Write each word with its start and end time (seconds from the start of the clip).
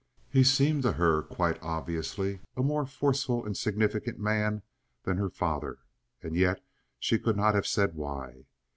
He 0.31 0.43
seemed 0.43 0.81
to 0.81 0.93
her 0.93 1.21
quite 1.21 1.61
obviously 1.61 2.39
a 2.57 2.63
more 2.63 2.87
forceful 2.87 3.45
and 3.45 3.55
significant 3.55 4.17
man 4.17 4.63
than 5.03 5.17
her 5.17 5.29
father, 5.29 5.77
and 6.23 6.35
yet 6.35 6.65
she 6.97 7.19
could 7.19 7.37
not 7.37 7.53
have 7.53 7.67
said 7.67 7.93
why. 7.93 8.47